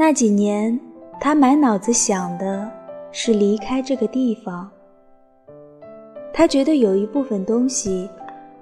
[0.00, 0.78] 那几年，
[1.20, 2.70] 他满脑子想的
[3.10, 4.70] 是离开这个地方。
[6.32, 8.08] 他觉得有一部分东西，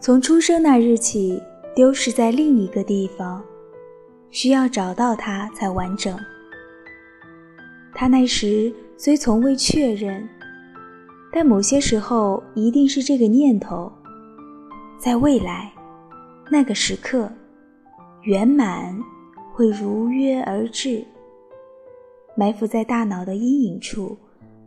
[0.00, 1.40] 从出生那日起
[1.72, 3.40] 丢失在另一个地方，
[4.32, 6.18] 需要找到它才完整。
[7.94, 10.28] 他那时虽从未确认，
[11.32, 13.90] 但某些时候一定是这个念头，
[14.98, 15.70] 在未来
[16.50, 17.30] 那个时刻
[18.22, 18.98] 圆满
[19.54, 21.04] 会如约而至，
[22.40, 24.16] 埋伏在大脑的阴影处，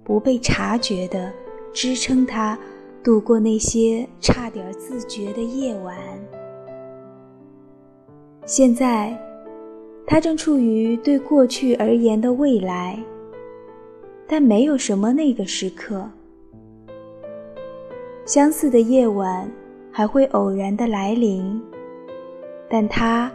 [0.04, 1.34] 不被察觉的
[1.74, 2.56] 支撑他
[3.04, 5.98] 度过那些差点自觉的夜晚。
[8.46, 9.20] 现在，
[10.06, 13.04] 他正处于对过去而言的未来。
[14.28, 16.08] 但没有什么那个时刻，
[18.24, 19.50] 相似的夜晚
[19.92, 21.60] 还会偶然的来临，
[22.70, 23.32] 但他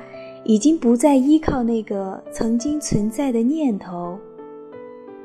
[0.48, 4.18] 已经不再依靠那个曾经存在的念头，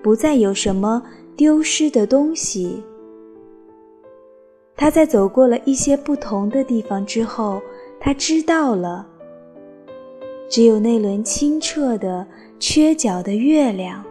[0.01, 1.01] 不再有什么
[1.37, 2.83] 丢失的东西。
[4.75, 7.61] 他在走过了一些不同的地方之后，
[8.01, 9.07] 他知道了，
[10.49, 12.27] 只有那轮清澈的、
[12.59, 14.03] 缺角的月亮。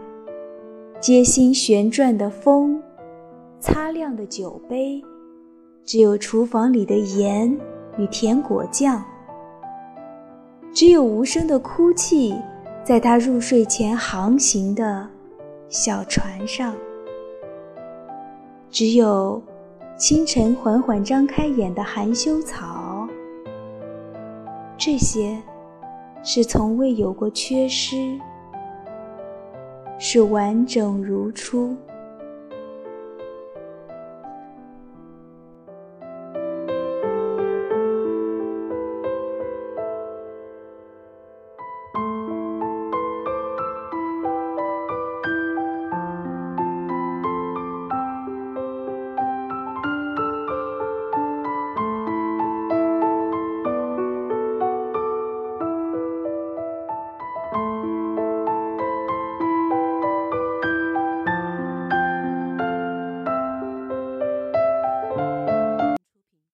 [0.99, 2.81] 街心旋转的风，
[3.59, 4.99] 擦亮的酒杯，
[5.85, 7.55] 只有厨房里的盐
[7.99, 9.03] 与甜果酱，
[10.73, 12.35] 只有无声的哭泣，
[12.83, 15.07] 在他入睡前航行的
[15.69, 16.73] 小船上，
[18.71, 19.39] 只有
[19.97, 23.07] 清晨缓缓张开眼的含羞草，
[24.75, 25.39] 这些
[26.23, 28.19] 是从未有过缺失。
[29.99, 31.77] 是完整如初。